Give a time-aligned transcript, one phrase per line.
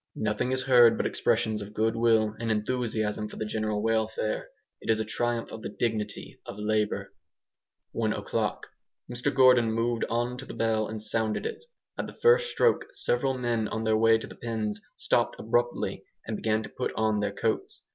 [0.15, 4.49] Nothing is heard but expressions of goodwill and enthusiasm for the general welfare.
[4.81, 7.13] It is a triumph of the dignity of labour.
[7.91, 8.65] One o'clock.
[9.07, 11.63] Mr Gordon moved on to the bell and sounded it.
[11.99, 16.35] At the first stroke several men on their way to the pens stopped abruptly and
[16.35, 17.83] began to put on their coats.